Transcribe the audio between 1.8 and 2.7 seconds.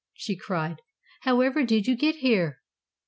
you get here?"